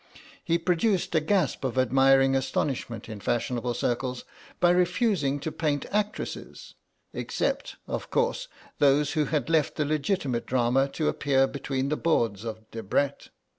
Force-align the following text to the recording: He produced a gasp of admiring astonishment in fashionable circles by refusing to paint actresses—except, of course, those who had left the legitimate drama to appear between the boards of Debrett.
He 0.43 0.57
produced 0.57 1.13
a 1.13 1.19
gasp 1.19 1.63
of 1.63 1.77
admiring 1.77 2.35
astonishment 2.35 3.07
in 3.07 3.19
fashionable 3.19 3.75
circles 3.75 4.23
by 4.59 4.71
refusing 4.71 5.39
to 5.41 5.51
paint 5.51 5.85
actresses—except, 5.91 7.75
of 7.85 8.09
course, 8.09 8.47
those 8.79 9.11
who 9.13 9.25
had 9.25 9.47
left 9.47 9.75
the 9.75 9.85
legitimate 9.85 10.47
drama 10.47 10.87
to 10.93 11.07
appear 11.07 11.45
between 11.45 11.89
the 11.89 11.97
boards 11.97 12.43
of 12.43 12.67
Debrett. 12.71 13.29